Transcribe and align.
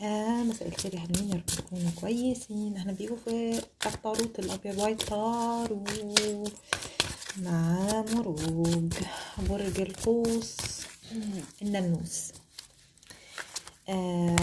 يا 0.00 0.42
مساء 0.42 0.68
الخير 0.68 0.94
يا 0.94 1.00
حلوين 1.00 1.28
يا 1.30 1.34
رب 1.34 1.46
تكونوا 1.46 1.90
كويسين. 2.00 2.76
إحنا 2.76 2.92
بيجوا 2.92 3.16
في 3.16 3.62
الطاروت 3.86 4.38
الأبيض 4.38 4.78
وايت 4.78 5.02
طارو 5.02 5.84
مع 7.42 8.04
مروج. 8.12 8.92
برج 9.50 9.80
القوس 9.80 10.56
الناموس. 11.62 12.32
آه 13.88 14.36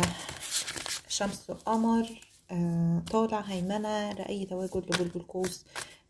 شمس 1.08 1.50
وقمر 1.50 2.22
آه 2.52 3.04
طالع 3.12 3.40
هيمنة 3.40 4.12
لأي 4.12 4.46
تواجد 4.46 4.78
لبرج 4.78 5.12
القوس 5.16 5.64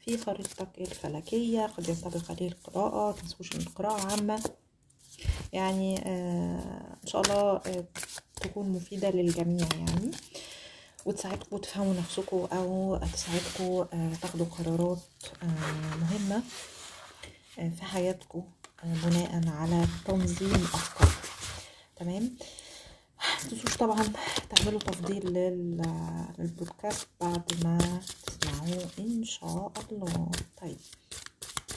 في 0.06 0.18
خريطتك 0.18 0.70
الفلكية. 0.78 1.66
قد 1.66 1.90
ينطبق 1.90 2.32
عليه 2.32 2.48
القراءة 2.48 3.10
متنسوش 3.18 3.52
القراءة 3.56 4.12
عامة. 4.12 4.44
يعني 5.54 6.02
آه 6.06 6.98
إن 7.04 7.08
شاء 7.08 7.22
الله 7.22 7.42
آه 7.42 7.86
تكون 8.42 8.70
مفيدة 8.70 9.10
للجميع 9.10 9.68
يعني. 9.76 10.12
وتساعدكم 11.06 11.58
تفهموا 11.58 11.94
نفسكم 11.94 12.48
أو 12.54 13.00
تساعدكم 13.14 13.88
آه 13.98 14.12
تاخدوا 14.22 14.46
قرارات 14.46 15.02
آه 15.44 15.96
مهمة 15.96 16.44
آه 17.60 17.70
في 17.70 17.84
حياتكم 17.84 18.44
بناء 18.84 19.42
على 19.48 19.88
تنظيم 20.06 20.54
افكار 20.54 21.12
تمام؟ 21.96 22.36
متنسوش 23.46 23.78
طبعا 23.78 24.04
تعملوا 24.56 24.80
تفضيل 24.80 25.26
لل- 25.34 26.26
للبودكاست 26.40 27.08
بعد 27.22 27.64
ما 27.64 28.02
تسمعوه 28.26 28.90
إن 29.00 29.24
شاء 29.24 29.72
الله. 29.92 30.32
طيب 30.62 30.78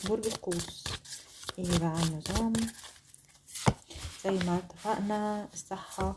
برج 0.04 0.26
القوس 0.26 0.84
إيه 1.58 1.78
بقى 1.78 2.02
النظام 2.02 2.52
زي 4.24 4.30
ما 4.30 4.58
اتفقنا 4.58 5.48
الصحة 5.54 6.16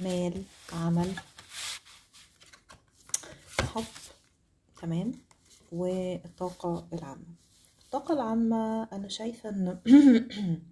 مال 0.00 0.42
عمل. 0.72 1.12
حب 3.60 3.84
تمام. 4.82 5.12
والطاقة 5.72 6.86
العامة. 6.92 7.24
الطاقة 7.84 8.14
العامة 8.14 8.82
أنا 8.92 9.08
شايفة 9.08 9.48
إن 9.48 9.78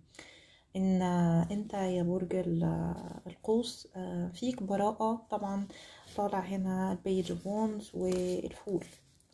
إن 0.76 1.02
أنت 1.50 1.74
يا 1.74 2.02
برج 2.02 2.34
ال- 2.34 2.94
القوس 3.26 3.88
آه، 3.96 4.28
فيك 4.34 4.62
براءة 4.62 5.26
طبعا 5.30 5.66
طالع 6.16 6.40
هنا 6.40 6.92
ال 6.92 7.00
page 7.00 7.30
of 7.32 7.46
wands 7.46 7.90
وال 7.94 8.24
fool 8.24 8.84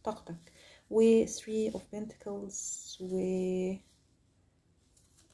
طاقتك. 0.05 0.53
و 0.91 1.25
three 1.27 1.73
of 1.75 1.81
pentacles 1.95 3.01
و 3.01 3.19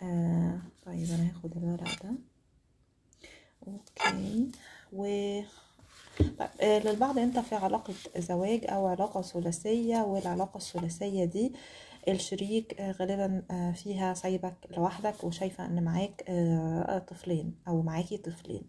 آه 0.02 0.60
طيب 0.86 1.10
أنا 1.10 1.30
هاخد 1.30 1.56
الورق 1.56 2.02
ده. 2.02 2.14
و 4.94 5.04
طيب 6.18 6.48
آه، 6.60 6.78
للبعض 6.78 7.18
انت 7.18 7.38
في 7.38 7.54
علاقة 7.54 7.94
زواج 8.18 8.60
أو 8.68 8.86
علاقة 8.86 9.22
ثلاثية 9.22 10.02
والعلاقة 10.02 10.56
الثلاثية 10.56 11.24
دي 11.24 11.52
الشريك 12.08 12.80
آه، 12.80 12.92
غالبا 12.92 13.42
آه، 13.50 13.72
فيها 13.72 14.14
سايبك 14.14 14.54
لوحدك 14.76 15.24
وشايفة 15.24 15.66
ان 15.66 15.84
معاك 15.84 16.24
طفلين 17.08 17.54
أو 17.68 17.82
معاكي 17.82 18.16
طفلين 18.16 18.62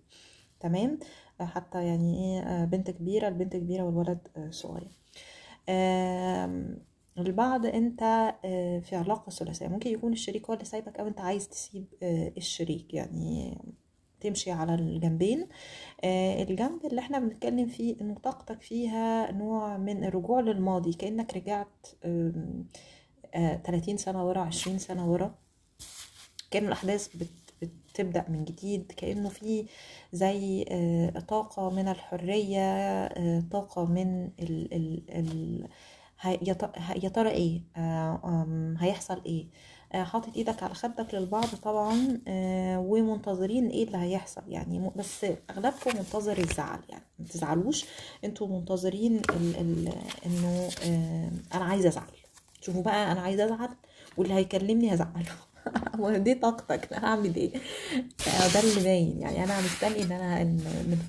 تمام؟ 0.60 1.00
حتى 1.42 1.86
يعني 1.86 2.40
إيه 2.40 2.66
بنت 2.66 2.92
كبيرة 2.92 3.28
البنت 3.28 3.56
كبيرة 3.56 3.84
والولد 3.84 4.20
صغير. 4.50 4.92
البعض 7.18 7.66
انت 7.66 8.00
في 8.84 8.96
علاقة 8.96 9.30
ثلاثية 9.30 9.68
ممكن 9.68 9.90
يكون 9.90 10.14
الشريك 10.14 10.46
هو 10.46 10.54
اللي 10.54 10.66
سايبك 10.66 11.00
أو 11.00 11.08
انت 11.08 11.22
عايز 11.22 11.50
تسيب 11.50 11.86
الشريك 12.38 12.94
يعني 12.94 13.58
تمشي 14.26 14.52
على 14.52 14.76
الجنبين. 14.76 15.48
آه، 16.04 16.44
الجنب 16.44 16.86
اللي 16.86 17.02
إحنا 17.02 17.20
بنتكلم 17.20 17.68
فيه 17.68 17.96
إنه 18.02 18.16
طاقتك 18.24 18.62
فيها 18.62 19.32
نوع 19.32 19.78
من 19.78 20.04
الرجوع 20.04 20.40
للماضي 20.40 20.94
كأنك 20.94 21.34
رجعت 21.38 21.88
آم، 22.06 22.66
آه، 23.36 23.56
30 23.56 23.98
سنة 23.98 24.28
ورا 24.28 24.42
20 24.42 24.78
سنة 24.80 25.12
ورا. 25.12 25.36
كأن 26.52 26.66
الأحداث 26.68 27.16
بت 27.18 27.28
من 28.30 28.46
جديد 28.46 28.92
كأنه 28.98 29.30
في 29.30 29.66
زي 30.14 30.66
آه، 30.70 31.20
طاقة 31.20 31.70
من 31.70 31.88
الحرية 31.88 32.60
آه، 33.06 33.44
طاقة 33.52 33.86
من 33.86 34.26
ال 34.40 34.74
ال 34.74 35.04
ال 35.10 35.68
يا 37.04 37.10
ترى 37.10 37.30
إيه؟ 37.30 37.62
هيحصل 38.80 39.22
إيه؟ 39.26 39.46
حاطط 40.04 40.36
إيدك 40.38 40.64
على 40.64 40.74
خدك 40.74 41.14
للبعض 41.14 41.46
طبعا 41.64 42.20
آه، 42.28 42.80
ومنتظرين 42.80 43.68
إيه 43.70 43.84
اللي 43.84 43.98
هيحصل. 43.98 44.42
يعني 44.48 44.92
بس 44.96 45.26
اغلبكم 45.50 45.98
منتظر 45.98 46.38
الزعل 46.38 46.80
يعني 46.90 47.04
ما 47.20 47.26
تزعلوش. 47.28 47.86
أنتوا 48.24 48.48
منتظرين 48.48 49.16
ال 49.30 49.56
ال 49.60 49.94
انه 50.26 50.70
آه، 50.86 51.30
أنا 51.54 51.66
عايزة 51.66 51.90
ازعل. 51.90 52.12
شوفوا 52.62 52.82
بقى 52.82 53.12
أنا 53.12 53.22
عايزة 53.22 53.46
ازعل 53.46 53.70
واللي 54.18 54.34
هيكلمني 54.34 54.94
هزعله. 54.94 55.36
ودي 56.00 56.34
طاقتك 56.36 56.94
أنا 56.94 57.06
هعمل 57.08 57.36
إيه؟ 57.36 57.54
آه، 58.28 58.54
ده 58.54 58.60
اللي 58.60 58.84
باين. 58.84 59.22
يعني 59.22 59.44
أنا 59.44 59.62
مستني 59.62 60.04
ان 60.04 60.12
أنا 60.12 60.44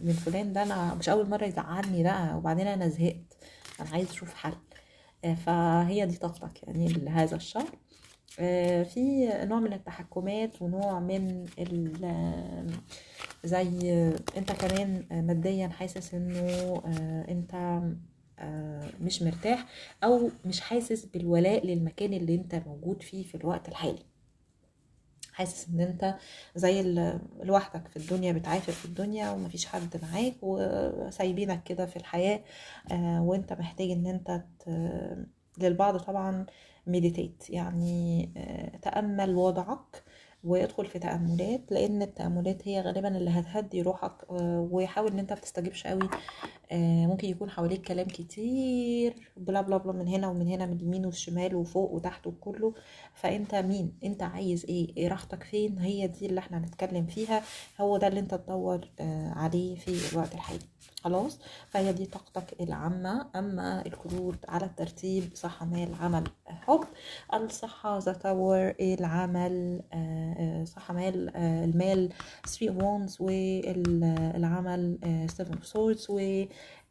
من 0.03 0.13
فلان 0.27 0.53
ده 0.53 0.63
أنا 0.63 0.95
مش 0.95 1.09
أول 1.09 1.29
مرة 1.31 1.45
يزعلني 1.45 2.03
بقى 2.03 2.37
وبعدين 2.37 2.67
أنا 2.67 2.89
زهقت. 2.89 3.37
أنا 3.81 3.89
عايز 3.91 4.11
أشوف 4.11 4.35
حل. 4.35 4.53
آه، 5.25 5.35
فهي 5.35 6.07
دي 6.07 6.17
طاقتك 6.17 6.63
يعني 6.63 6.89
لهذا 6.89 7.37
الشهر. 7.37 7.63
آه، 7.63 7.69
في 8.85 9.29
نوع 9.45 9.61
من 9.61 9.73
التحكمات 9.73 10.63
ونوع 10.63 11.01
من 11.01 11.47
آه، 12.05 12.67
زي 13.45 13.93
آه، 13.93 14.17
انت 14.37 14.53
كمان 14.53 15.05
آه، 15.13 15.21
ماديا 15.21 15.69
حاسس 15.69 16.15
إنه 16.15 16.39
آه، 16.87 17.27
انت 17.31 17.55
آه، 18.39 18.91
مش 19.01 19.23
مرتاح 19.23 19.67
أو 20.05 20.31
مش 20.45 20.61
حاسس 20.61 21.05
بالولاء 21.05 21.67
للمكان 21.67 22.13
اللي 22.13 22.35
انت 22.35 22.55
موجود 22.67 23.03
فيه 23.03 23.23
في 23.25 23.35
الوقت 23.35 23.69
الحالي. 23.69 24.03
حاسس 25.33 25.69
إن 25.69 25.81
انت 25.81 26.15
زي 26.57 26.83
لوحدك 27.43 27.89
في 27.89 27.97
الدنيا 27.97 28.33
بتعافر 28.33 28.73
في 28.73 28.85
الدنيا 28.85 29.31
ومفيش 29.31 29.67
حد 29.67 30.01
معاك 30.03 30.35
وسايبينك 30.43 31.63
كده 31.65 31.87
في 31.87 31.97
الحياة 31.97 32.41
آه، 32.93 33.23
وانت 33.23 33.53
محتاج 33.53 33.91
إن 33.91 34.07
انت 34.07 34.43
للبعض 35.59 35.97
طبعا 35.97 36.47
مديتيت 36.87 37.51
يعني 37.51 38.31
آه، 38.37 38.77
تأمل 38.77 39.35
وضعك 39.37 40.03
وادخل 40.45 40.87
في 40.87 40.99
تأملات 40.99 41.61
لأن 41.73 42.03
التأملات 42.03 42.69
هي 42.69 42.81
غالبا 42.81 43.17
اللي 43.17 43.31
هتهدي 43.31 43.83
روحك 43.83 44.13
آه، 44.31 44.69
وحاول 44.73 45.13
إن 45.13 45.19
أنت 45.19 45.33
بتستجيبش 45.33 45.87
قوي 45.87 46.09
ممكن 46.73 47.29
يكون 47.29 47.51
حواليك 47.51 47.83
كلام 47.83 48.07
كتير 48.07 49.15
bla 49.37 49.61
bla 49.61 49.77
bla 49.77 49.93
من 49.93 50.09
هنا 50.09 50.29
ومن 50.29 50.47
هنا 50.49 50.67
من 50.67 50.73
اليمين 50.77 51.07
والشمال 51.07 51.55
وفوق 51.55 51.91
وتحت 51.93 52.27
وكله. 52.27 52.75
فأنت 53.15 53.55
مين؟ 53.55 53.93
أنت 54.05 54.23
عايز 54.23 54.65
إيه؟ 54.65 54.97
إيه 54.97 55.09
راحتك 55.09 55.43
فين؟ 55.43 55.79
هي 55.79 56.07
دي 56.09 56.27
اللي 56.27 56.41
إحنا 56.41 56.59
هنتكلم 56.59 57.07
فيها. 57.07 57.43
هو 57.81 57.97
ده 57.97 58.07
اللي 58.09 58.21
أنت 58.21 58.35
تدور 58.35 58.89
آه، 59.01 59.33
عليه 59.37 59.77
في 59.77 60.13
الوقت 60.13 60.35
الحالي. 60.35 60.61
خلاص؟ 61.05 61.39
فهي 61.69 61.93
دي 61.93 62.07
طاقتك 62.07 62.61
العامة. 62.61 63.27
أما 63.37 63.87
الكروت 63.87 64.39
على 64.51 64.65
الترتيب 64.67 65.31
صحة 65.35 65.67
مال 65.67 65.95
عمل 66.01 66.25
حب. 66.47 66.85
الصحة 67.35 67.99
the 67.99 68.13
tower 68.13 68.75
العمل 68.81 69.83
آه، 69.93 70.35
آه، 70.39 70.65
صحة 70.65 70.95
مال 70.95 71.37
آه، 71.37 71.65
المال 71.65 72.13
3 72.47 72.79
wands 72.79 73.21
والعمل 73.21 74.99
7 75.31 75.59
swords 75.63 76.11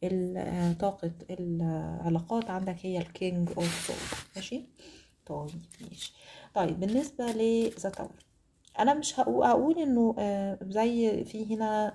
وطاقة 0.02 1.10
العلاقات 1.30 2.50
عندك 2.50 2.76
هي 2.82 2.98
ال 2.98 3.08
king 3.08 3.48
of 3.56 3.86
sword 3.86 4.20
ماشي؟ 4.36 4.62
طيب 5.26 5.50
ماشي. 5.80 6.12
طيب 6.54 6.80
بالنسبة 6.80 7.24
ل 7.32 7.47
the 7.47 7.90
tower 7.90 8.10
أنا 8.78 8.94
مش 8.94 9.20
هقو- 9.20 9.44
هقول 9.44 9.78
إنه 9.78 10.14
آه، 10.18 10.58
زي 10.62 11.24
في 11.24 11.54
هنا 11.54 11.94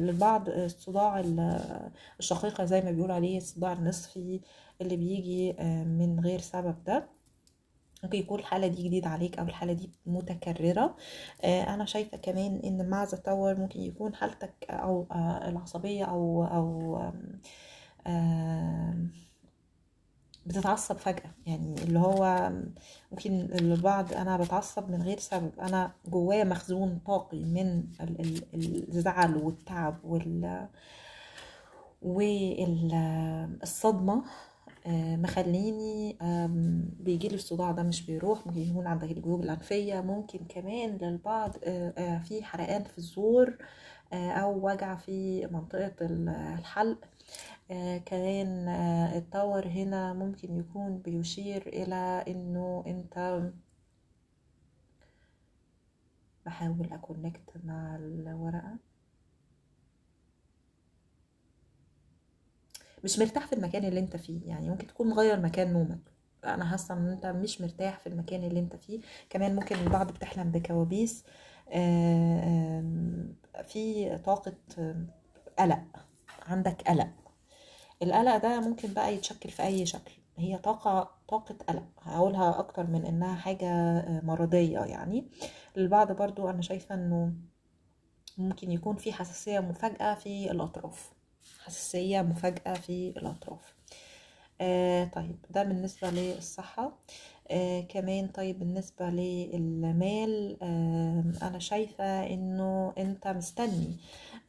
للبعض 0.00 0.48
آه، 0.48 0.64
الصداع 0.66 1.20
ال- 1.20 1.90
الشقيقة 2.18 2.64
زي 2.64 2.80
ما 2.80 2.90
بيقول 2.90 3.10
عليه 3.10 3.38
الصداع 3.38 3.72
النصفي 3.72 4.40
اللي 4.80 4.96
بيجي 4.96 5.50
آه، 5.58 5.84
من 5.84 6.20
غير 6.20 6.40
سبب 6.40 6.74
ده. 6.86 7.04
ممكن 8.04 8.18
يكون 8.18 8.38
الحالة 8.40 8.66
دي 8.66 8.82
جديدة 8.88 9.08
عليك 9.08 9.38
أو 9.38 9.44
الحالة 9.44 9.72
دي 9.72 9.90
متكررة. 10.06 10.96
آه، 11.44 11.62
أنا 11.74 11.84
شايفة 11.84 12.16
كمان 12.16 12.60
إن 12.64 12.88
مع 12.90 13.04
ذا 13.04 13.16
تاور 13.18 13.60
ممكن 13.60 13.80
يكون 13.80 14.14
حالتك 14.14 14.54
أو 14.70 15.06
آه، 15.12 15.48
أو 16.44 16.96
آم، 16.96 17.40
آم، 18.06 19.10
بتتعصب 20.46 20.96
فجأة. 20.96 21.30
يعني 21.46 21.74
اللي 21.82 21.98
هو 21.98 22.52
ممكن 23.12 23.32
البعض 23.60 24.12
أنا 24.12 24.36
بتعصب 24.36 24.90
من 24.90 25.02
غير 25.02 25.18
سبب. 25.18 25.52
أنا 25.60 25.92
جوايا 26.06 26.44
مخزون 26.44 26.98
طاقي 27.06 27.44
من 27.44 27.84
ال- 28.00 28.20
ال- 28.54 28.88
الزعل 28.88 29.36
والتعب 29.36 29.98
وال 30.04 30.68
والصدمة. 33.62 34.22
مخليني 35.16 36.16
آم، 36.22 36.88
بيجيلي 37.00 37.34
الصداع 37.34 37.70
ده 37.72 37.82
مش 37.82 38.06
بيروح 38.06 38.46
ممكن 38.46 38.60
يكون 38.60 38.86
عندك 38.86 39.10
الجيوب 39.10 39.42
الأنفية 39.42 40.00
ممكن 40.00 40.38
كمان 40.48 40.98
للبعض 41.02 41.56
آه، 41.64 41.94
آه، 41.98 42.18
في 42.18 42.42
حرقان 42.44 42.84
في 42.84 42.98
الزور 42.98 43.56
آه، 44.12 44.30
أو 44.30 44.66
وجع 44.66 44.94
في 44.96 45.46
منطقة 45.46 45.94
ال- 46.06 46.28
الحلق. 46.28 46.98
آه، 47.70 47.98
كمان 47.98 48.68
آه، 48.68 49.18
هنا 49.68 50.12
ممكن 50.14 50.56
يكون 50.60 50.98
بيشير 50.98 51.66
إلى 51.68 52.24
إنه 52.28 52.84
أنت 52.86 53.42
بحاول 56.46 56.92
أكونكت 56.92 57.50
مع 57.64 57.96
الورقة. 57.96 58.78
مش 63.04 63.18
مرتاح 63.18 63.46
في 63.46 63.52
المكان 63.52 63.84
اللي 63.84 64.00
انت 64.00 64.16
فيه. 64.16 64.40
يعني 64.46 64.70
ممكن 64.70 64.86
تكون 64.86 65.08
مغير 65.08 65.40
مكان 65.40 65.72
نومك. 65.72 65.98
أنا 66.44 66.64
حاسة 66.64 66.94
إن 66.94 67.08
أنت 67.08 67.26
مش 67.26 67.60
مرتاح 67.60 67.98
في 68.00 68.06
المكان 68.06 68.44
اللي 68.44 68.60
أنت 68.60 68.76
فيه. 68.76 69.00
كمان 69.30 69.54
ممكن 69.56 69.76
البعض 69.76 70.12
بتحلم 70.12 70.50
بكوابيس 70.50 71.24
آه، 71.72 72.84
في 73.66 74.18
طاقة 74.18 74.52
قلق. 75.58 75.82
عندك 76.46 76.82
قلق. 76.88 77.08
القلق 78.02 78.36
ده 78.36 78.60
ممكن 78.60 78.92
بقى 78.94 79.14
يتشكل 79.14 79.50
في 79.50 79.62
أي 79.62 79.86
شكل. 79.86 80.12
هي 80.36 80.58
طاقة 80.58 81.10
طاقة 81.28 81.54
قلق. 81.68 81.86
هقولها 82.02 82.58
أكتر 82.58 82.86
من 82.86 83.04
إنها 83.06 83.34
حاجة 83.34 83.66
آه، 83.70 84.20
مرضية 84.24 84.78
يعني. 84.80 85.30
البعض 85.76 86.12
برضو 86.12 86.48
أنا 86.50 86.62
شايفة 86.62 86.94
إنه 86.94 87.32
ممكن 88.38 88.72
يكون 88.72 88.96
في 88.96 89.12
حساسية 89.12 89.60
مفاجئة 89.60 90.14
في 90.14 90.50
الأطراف. 90.50 91.13
حساسية 91.64 92.22
مفاجئة 92.22 92.74
في 92.74 93.08
الأطراف. 93.16 93.74
آه 94.60 95.04
طيب 95.04 95.36
ده 95.50 95.62
بالنسبة 95.62 96.10
للصحة. 96.10 96.92
آه 97.50 97.80
كمان 97.80 98.26
طيب 98.28 98.58
بالنسبة 98.58 99.10
للمال 99.10 100.56
آه 100.62 101.24
أنا 101.42 101.58
شايفة 101.58 102.26
إنه 102.26 102.92
أنت 102.98 103.28
مستني 103.28 103.96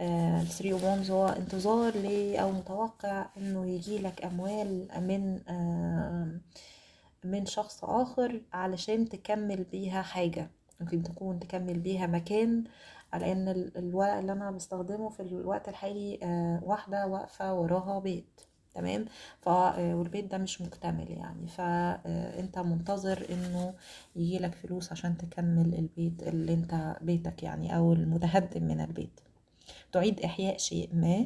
آه 0.01 0.41
الثري 0.41 0.73
وانز 0.73 1.11
هو 1.11 1.27
انتظار 1.27 1.93
أو 2.41 2.51
متوقع 2.51 3.25
إنه 3.37 3.67
يجيلك 3.67 4.25
أموال 4.25 4.87
من 5.01 5.39
آه 5.49 6.27
من 7.23 7.45
شخص 7.45 7.83
آخر 7.83 8.41
علشان 8.53 9.09
تكمل 9.09 9.63
بيها 9.63 10.01
حاجة 10.01 10.49
ممكن 10.81 11.03
تكون 11.03 11.39
تكمل 11.39 11.79
بيها 11.79 12.07
مكان 12.07 12.63
ال- 13.23 13.77
الورق 13.77 14.13
اللي 14.13 14.31
أنا 14.31 14.51
بستخدمه 14.51 15.09
في 15.09 15.19
الوقت 15.19 15.69
الحالي 15.69 16.19
آه 16.23 16.59
واحدة 16.63 17.07
واقفة 17.07 17.53
وراها 17.53 17.99
بيت 17.99 18.41
تمام؟ 18.73 19.05
ف 19.41 19.47
والبيت 19.79 20.25
ده 20.31 20.37
مش 20.37 20.61
مكتمل 20.61 21.11
يعني. 21.11 21.47
فانت 21.47 22.59
منتظر 22.59 23.25
إنه 23.29 23.73
يجيلك 24.15 24.55
فلوس 24.55 24.91
عشان 24.91 25.17
تكمل 25.17 25.75
البيت 25.75 26.23
اللي 26.23 26.53
أنت 26.53 26.97
بيتك 27.01 27.43
يعني 27.43 27.75
أو 27.77 27.93
المتهدم 27.93 28.63
من 28.63 28.81
البيت. 28.81 29.19
تعيد 29.91 30.19
إحياء 30.21 30.57
شيء 30.57 30.89
ما 30.93 31.15
آه، 31.15 31.25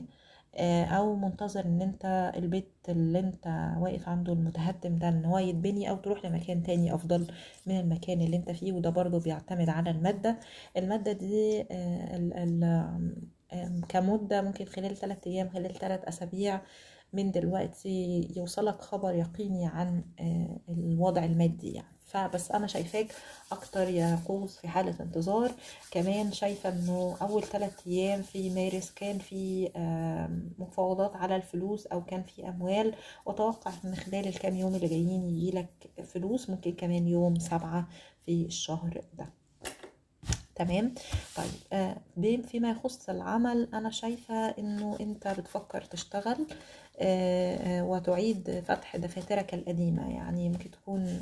أو 0.57 1.15
منتظر 1.15 1.65
إن 1.65 1.81
أنت 1.81 2.31
البيت 2.35 2.71
اللي 2.89 3.19
أنت 3.19 3.47
واقف 3.79 4.09
عنده 4.09 4.33
المتهدم 4.33 4.97
ده 4.97 5.09
إن 5.09 5.25
هو 5.25 5.37
يتبني 5.37 5.89
أو 5.89 5.95
تروح 5.97 6.25
لمكان 6.25 6.63
تاني 6.63 6.93
أفضل 6.95 7.27
من 7.65 7.79
المكان 7.79 8.21
اللي 8.21 8.37
أنت 8.37 8.51
فيه 8.51 8.73
وده 8.73 8.89
برضو 8.89 9.19
بيعتمد 9.19 9.69
على 9.69 9.89
المادة. 9.89 10.39
المادة 10.77 11.11
دي 11.11 11.65
آه، 11.71 13.11
كمدة 13.89 14.41
ممكن 14.41 14.65
خلال 14.65 14.97
ثلاثة 14.97 15.31
أيام 15.31 15.49
خلال 15.49 15.73
ثلاث 15.73 16.03
أسابيع 16.05 16.61
من 17.13 17.31
دلوقتي 17.31 18.27
يوصلك 18.37 18.81
خبر 18.81 19.13
يقيني 19.13 19.67
عن 19.67 20.03
آه، 20.19 20.59
الوضع 20.69 21.23
المادي 21.25 21.71
يعني. 21.73 21.98
فبس 22.09 22.51
أنا 22.51 22.67
شايفاك 22.67 23.15
أكتر 23.51 23.89
يا 23.89 24.19
قوس 24.27 24.57
في 24.57 24.67
حالة 24.67 24.95
انتظار. 24.99 25.51
كمان 25.91 26.31
شايفة 26.31 26.69
إنه 26.69 27.17
أول 27.21 27.43
ثلاث 27.43 27.87
أيام 27.87 28.21
في 28.21 28.49
مارس 28.49 28.91
كان 28.91 29.19
في 29.19 29.69
مفاوضات 30.59 31.15
على 31.15 31.35
الفلوس 31.35 31.87
أو 31.87 32.05
كان 32.05 32.23
في 32.23 32.47
أموال. 32.47 32.93
وأتوقع 33.25 33.71
إن 33.85 33.95
خلال 33.95 34.27
الكام 34.27 34.55
يوم 34.55 34.75
اللي 34.75 34.87
جايين 34.87 35.29
يجيلك 35.29 35.69
فلوس 36.05 36.49
ممكن 36.49 36.71
كمان 36.71 37.07
يوم 37.07 37.39
سبعة 37.39 37.87
في 38.25 38.45
الشهر 38.45 39.01
ده. 39.17 39.29
تمام؟ 40.55 40.93
طيب 41.35 41.45
آه 41.73 41.97
فيما 42.47 42.69
يخص 42.69 43.09
العمل 43.09 43.69
أنا 43.73 43.89
شايفة 43.89 44.49
إنه 44.49 44.97
أنت 44.99 45.27
بتفكر 45.27 45.81
تشتغل. 45.81 46.47
وتعيد 47.81 48.63
فتح 48.67 48.97
دفاترك 48.97 49.53
القديمة. 49.53 50.09
يعني 50.15 50.49
ممكن 50.49 50.71
تكون 50.71 51.19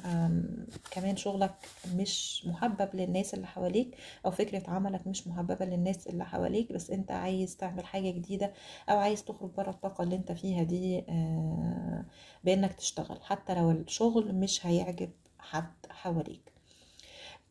كمان 0.92 1.16
شغلك 1.16 1.56
مش 1.96 2.46
محبب 2.48 2.90
للناس 2.94 3.34
اللي 3.34 3.48
حواليك 3.48 3.98
أو 4.26 4.32
فكرة 4.32 4.70
عملك 4.70 5.08
مش 5.08 5.28
محببة 5.28 5.66
للناس 5.66 6.08
اللي 6.08 6.26
حواليك 6.26 6.72
بس 6.74 6.92
أنت 6.92 7.12
عايز 7.12 7.58
تعمل 7.58 7.86
حاجة 7.86 8.12
جديدة 8.12 8.54
أو 8.90 8.98
عايز 8.98 9.24
تخرج 9.24 9.50
بره 9.58 9.70
الطاقة 9.70 10.04
اللي 10.04 10.16
أنت 10.16 10.32
فيها 10.32 10.64
دي 10.64 11.00
آه 11.10 12.06
بأنك 12.44 12.74
تشتغل. 12.74 13.22
حتى 13.24 13.56
لو 13.56 13.72
الشغل 13.72 14.36
مش 14.36 14.66
هيعجب 14.66 15.10
حد 15.40 15.74
حواليك. 15.90 16.57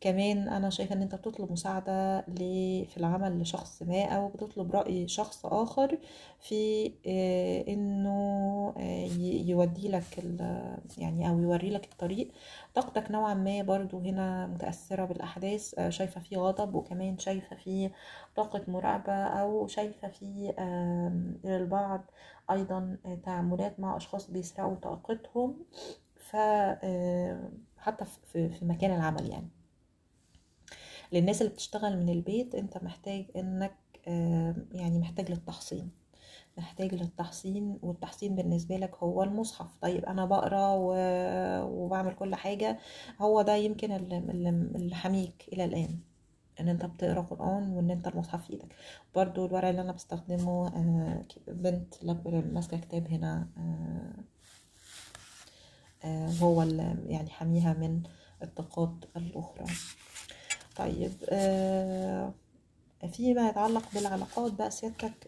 كمان 0.01 0.47
أنا 0.49 0.69
شايفة 0.69 0.95
إن 0.95 1.01
أنت 1.01 1.15
بتطلب 1.15 1.51
مساعدة 1.51 2.21
في 2.85 2.97
العمل 2.97 3.41
لشخص 3.41 3.83
ما 3.83 4.05
أو 4.05 4.27
بتطلب 4.29 4.71
رأي 4.75 5.07
شخص 5.07 5.45
آخر 5.45 5.97
في 6.39 6.85
آه، 7.07 7.73
إنه 7.73 8.09
آه، 8.77 9.07
يودي 9.47 9.89
لك 9.89 10.03
يعني 10.97 11.29
أو 11.29 11.39
يوري 11.41 11.69
لك 11.69 11.85
الطريق. 11.93 12.31
طاقتك 12.75 13.11
نوعا 13.11 13.33
ما 13.33 13.61
برضو 13.61 13.99
هنا 13.99 14.47
متأثرة 14.47 15.05
بالأحداث. 15.05 15.73
آه، 15.79 15.89
شايفة 15.89 16.21
في 16.21 16.35
غضب 16.35 16.75
وكمان 16.75 17.17
شايفة 17.17 17.55
في 17.55 17.89
طاقة 18.35 18.61
مراقبة 18.67 19.13
أو 19.13 19.67
شايفة 19.67 20.07
في 20.07 20.53
آم، 20.59 21.37
للبعض 21.43 22.01
أيضا 22.51 22.97
تعاملات 23.23 23.79
مع 23.79 23.97
أشخاص 23.97 24.31
بيسرقوا 24.31 24.75
طاقتهم. 24.75 25.55
ف 26.15 26.35
حتى 27.77 28.05
في 28.33 28.65
مكان 28.65 28.91
العمل 28.95 29.29
يعني. 29.29 29.47
للناس 31.11 31.41
اللي 31.41 31.53
بتشتغل 31.53 31.97
من 31.97 32.09
البيت 32.09 32.55
انت 32.55 32.77
محتاج 32.83 33.25
انك 33.35 33.75
آه، 34.07 34.55
يعني 34.71 34.99
محتاج 34.99 35.31
للتحصين. 35.31 35.91
محتاج 36.57 36.95
للتحصين 36.95 37.79
والتحصين 37.81 38.35
بالنسبة 38.35 38.77
لك 38.77 38.95
هو 38.95 39.23
المصحف. 39.23 39.67
طيب 39.81 40.05
أنا 40.05 40.25
بقرأ 40.25 40.73
وبعمل 41.63 42.13
كل 42.15 42.35
حاجة 42.35 42.79
هو 43.21 43.41
ده 43.41 43.55
يمكن 43.55 43.91
اللي 43.91 44.95
حميك 44.95 45.45
إلى 45.53 45.65
الآن. 45.65 45.99
إن 46.59 46.69
أنت 46.69 46.85
بتقرأ 46.85 47.21
قرآن 47.21 47.69
وإن 47.69 47.91
أنت 47.91 48.07
المصحف 48.07 48.43
في 48.47 48.53
إيدك. 48.53 48.75
برضو 49.15 49.45
الورق 49.45 49.67
اللي 49.67 49.81
أنا 49.81 49.91
بستخدمه 49.91 50.67
آه، 50.67 51.25
بنت 51.47 51.95
ماسكة 52.53 52.77
كتاب 52.77 53.07
هنا 53.07 53.47
آه، 56.03 56.29
هو 56.41 56.61
يعني 57.07 57.29
حميها 57.29 57.73
من 57.73 58.03
الطاقات 58.43 58.91
الأخرى. 59.17 59.65
طيب 60.77 61.13
آه، 61.29 62.33
فيما 63.13 63.49
يتعلق 63.49 63.83
بالعلاقات 63.93 64.51
بقى 64.53 64.71
سيادتك 64.71 65.27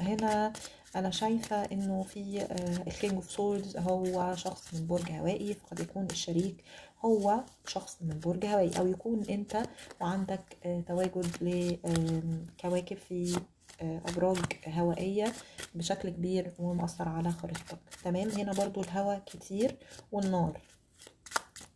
هنا 0.00 0.52
أنا 0.96 1.10
شايفة 1.10 1.56
إنه 1.64 2.02
في 2.02 2.46
ال 2.86 2.92
king 2.92 3.14
of 3.14 3.30
swords 3.30 3.76
هو 3.76 4.34
شخص 4.36 4.74
من 4.74 4.86
برج 4.86 5.10
هوائي 5.12 5.54
فقد 5.54 5.80
يكون 5.80 6.06
الشريك 6.10 6.64
هو 7.04 7.44
شخص 7.66 7.96
من 8.00 8.20
برج 8.20 8.46
هوائي 8.46 8.78
أو 8.78 8.86
يكون 8.86 9.24
أنت 9.24 9.62
وعندك 10.00 10.56
آه، 10.64 10.80
تواجد 10.80 11.26
لكواكب 11.40 12.96
في 12.96 13.40
آه، 13.82 14.00
أبراج 14.08 14.38
هوائية 14.66 15.32
بشكل 15.74 16.08
كبير 16.10 16.52
ومأثر 16.58 17.08
على 17.08 17.30
خريطتك. 17.32 17.78
تمام؟ 18.04 18.28
هنا 18.28 18.52
برضو 18.52 18.80
الهواء 18.80 19.22
كتير 19.26 19.76
والنار 20.12 20.60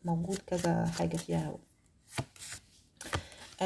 موجود 0.04 0.38
كذا 0.46 0.86
حاجة 0.86 1.16
فيها 1.16 1.46
هواء. 1.46 1.58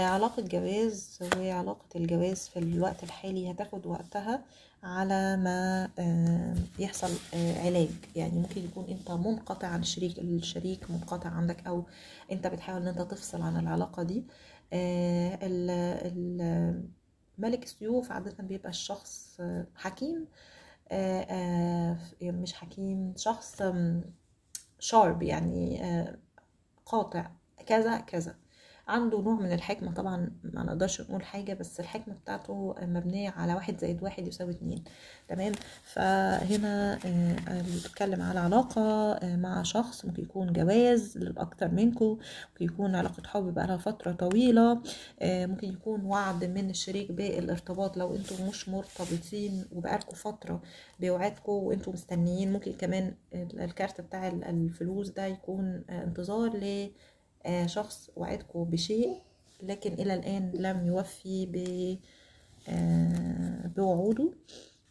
علاقة 0.04 0.42
جواز 0.42 1.18
وعلاقة 1.36 1.86
الجواز 1.96 2.48
في 2.48 2.58
الوقت 2.58 3.02
الحالي 3.04 3.50
هتاخد 3.50 3.86
وقتها 3.86 4.44
على 4.82 5.36
ما 5.36 5.88
آه، 5.98 6.54
يحصل 6.78 7.10
آه، 7.34 7.60
علاج. 7.66 7.88
يعني 8.16 8.38
ممكن 8.38 8.64
يكون 8.64 8.84
انت 8.88 9.10
منقطع 9.10 9.68
عن 9.68 9.80
الشريك 9.80 10.18
الشريك 10.18 10.90
منقطع 10.90 11.28
عندك 11.30 11.66
أو 11.66 11.84
انت 12.32 12.46
بتحاول 12.46 12.82
ان 12.82 12.88
انت 12.88 13.00
تفصل 13.00 13.42
عن 13.42 13.56
العلاقة 13.56 14.02
دي. 14.02 14.24
آه، 14.72 15.38
ملك 17.38 17.62
السيوف 17.64 18.12
عادة 18.12 18.42
بيبقى 18.42 18.68
الشخص 18.68 19.36
آه، 19.40 19.66
حكيم. 19.76 20.26
آه، 20.90 21.20
آه، 21.20 22.30
مش 22.30 22.54
حكيم 22.54 23.14
شخص 23.16 23.62
شارب 24.78 25.22
يعني 25.22 25.84
آه، 25.84 26.18
قاطع 26.86 27.30
كذا 27.66 27.98
كذا. 28.00 28.34
عنده 28.88 29.20
نوع 29.20 29.34
من 29.34 29.52
الحكمة. 29.52 29.92
طبعا 29.92 30.30
ما 30.44 30.62
نقدرش 30.62 31.00
نقول 31.00 31.22
حاجة 31.24 31.54
بس 31.54 31.80
الحكمة 31.80 32.14
بتاعته 32.14 32.74
مبنية 32.82 33.30
على 33.30 33.54
واحد 33.54 33.78
زائد 33.78 34.02
واحد 34.02 34.26
يساوي 34.26 34.52
اتنين. 34.52 34.84
تمام؟ 35.28 35.52
فهنا 35.82 36.98
آه، 37.48 37.62
بيتكلم 37.62 38.22
على 38.22 38.40
علاقة 38.40 38.82
آه، 39.12 39.36
مع 39.36 39.62
شخص 39.62 40.04
ممكن 40.04 40.22
يكون 40.22 40.52
جواز 40.52 41.18
للأكتر 41.18 41.68
منكم 41.68 42.04
ممكن 42.50 42.64
يكون 42.64 42.94
علاقة 42.94 43.22
حب 43.26 43.54
بقالها 43.54 43.76
فترة 43.76 44.12
طويلة. 44.12 44.82
آه، 45.20 45.46
ممكن 45.46 45.68
يكون 45.68 46.04
وعد 46.04 46.44
من 46.44 46.70
الشريك 46.70 47.12
بالارتباط 47.12 47.96
لو 47.96 48.14
أنتم 48.16 48.48
مش 48.48 48.68
مرتبطين 48.68 49.64
وبقالكم 49.72 50.14
فترة 50.16 50.62
بيوعدكم 51.00 51.52
وأنتم 51.52 51.92
مستنيين. 51.92 52.52
ممكن 52.52 52.72
كمان 52.72 53.14
ال- 53.34 53.60
الكارت 53.60 54.00
بتاع 54.00 54.28
ال- 54.28 54.44
الفلوس 54.44 55.08
ده 55.08 55.26
يكون 55.26 55.84
آه، 55.90 56.04
انتظار 56.04 56.56
لشخص 57.46 58.10
وعدكم 58.16 58.64
بشيء 58.64 59.22
لكن 59.62 59.92
إلى 59.92 60.14
الآن 60.14 60.52
لم 60.54 60.86
يوفي 60.86 61.46
ب 61.46 61.56
آه، 62.68 63.66
بوعوده. 63.76 64.32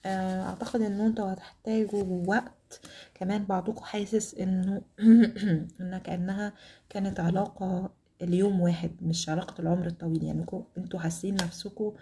آه، 0.06 0.44
أعتقد 0.44 0.82
إن 0.82 1.02
أنتوا 1.02 1.34
هتحتاجوا 1.34 2.24
وقت. 2.28 2.82
كمان 3.16 3.46
بعضكم 3.46 3.84
حاسس 3.84 4.36
إنه 4.36 4.82
إن 5.82 5.98
كأنها 6.04 6.54
كانت 6.90 7.20
علاقة 7.20 7.90
اليوم 8.22 8.62
واحد 8.62 8.92
مش 9.02 9.30
علاقة 9.30 9.62
العمر 9.62 9.88
الطويل. 9.88 10.24
يعني 10.24 10.46
أنتوا 10.78 11.00
حاسين 11.00 11.36
نفسكم 11.36 11.94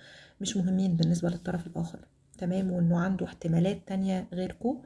مش 0.42 0.58
مهمين 0.58 0.96
بالنسبة 0.96 1.30
للطرف 1.30 1.68
الآخر. 1.68 2.00
تمام؟ 2.38 2.72
وإنه 2.72 3.00
عنده 3.00 3.25
احتمالات 3.25 3.88
تانية 3.88 4.28
غيركم. 4.34 4.70
أم، 4.70 4.82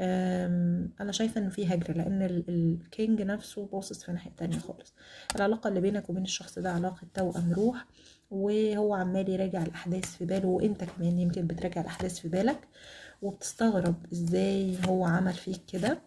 أنا 0.00 1.12
شايفة 1.12 1.40
إنه 1.40 1.50
في 1.50 1.74
هجر 1.74 1.96
لأن 1.96 2.22
ال- 2.22 2.44
الكينج 2.48 3.22
نفسه 3.22 3.66
باصص 3.66 4.04
في 4.04 4.12
ناحية 4.12 4.30
تانية 4.36 4.58
خالص. 4.58 4.94
العلاقة 5.36 5.68
اللي 5.68 5.80
بينك 5.80 6.10
وبين 6.10 6.22
الشخص 6.22 6.58
ده 6.58 6.72
علاقة 6.72 7.06
توأم 7.14 7.52
روح 7.52 7.86
وهو 8.30 8.94
عمال 8.94 9.28
يراجع 9.28 9.62
الأحداث 9.62 10.04
في 10.16 10.24
باله 10.24 10.48
وأنت 10.48 10.84
كمان 10.84 11.18
يمكن 11.18 11.46
بتراجع 11.46 11.80
الأحداث 11.80 12.18
في 12.18 12.28
بالك 12.28 12.58
وبتستغرب 13.22 13.94
إزاي 14.12 14.76
هو 14.88 15.04
عمل 15.04 15.32
فيك 15.34 15.60
كده. 15.72 15.98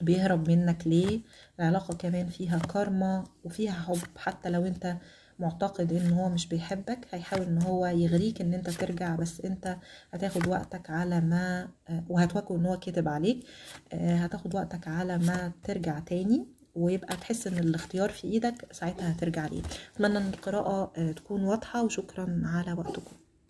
بيهرب 0.00 0.50
منك 0.50 0.86
ليه؟ 0.86 1.20
العلاقة 1.60 1.94
كمان 1.94 2.26
فيها 2.28 2.58
كارما 2.58 3.24
وفيها 3.44 3.72
حب 3.72 3.98
حتى 4.16 4.50
لو 4.50 4.66
أنت 4.66 4.96
معتقد 5.38 5.92
إن 5.92 6.12
هو 6.12 6.28
مش 6.28 6.48
بيحبك 6.48 7.06
هيحاول 7.10 7.42
إن 7.42 7.62
هو 7.62 7.86
يغريك 7.86 8.40
إن 8.40 8.54
أنت 8.54 8.70
ترجع 8.70 9.16
بس 9.16 9.40
أنت 9.40 9.76
هتاخد 10.12 10.46
وقتك 10.48 10.90
على 10.90 11.20
ما 11.20 11.68
آه، 11.88 12.04
وهتواجهه 12.08 12.56
إن 12.56 12.66
هو 12.66 12.78
كذب 12.78 13.08
عليك 13.08 13.44
آه، 13.92 14.16
هتاخد 14.16 14.54
وقتك 14.54 14.88
على 14.88 15.18
ما 15.18 15.52
ترجع 15.64 15.98
تاني 15.98 16.46
ويبقى 16.74 17.16
تحس 17.16 17.46
إن 17.46 17.58
الاختيار 17.58 18.08
في 18.10 18.24
إيدك 18.24 18.72
ساعتها 18.72 19.12
هترجع 19.12 19.46
ليه 19.46 19.62
أتمنى 19.94 20.18
إن 20.18 20.28
القراءة 20.28 20.92
آه، 20.96 21.12
تكون 21.12 21.44
واضحة 21.44 21.84
وشكرا 21.84 22.42
على 22.44 22.72
وقتكم. 22.72 23.16